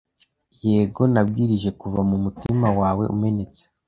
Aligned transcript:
Yego… 0.67 1.03
Nabwirijwe 1.13 1.69
kuva 1.81 1.99
mu 2.09 2.17
mutima 2.23 2.67
wawe 2.79 3.03
umenetse; 3.15 3.63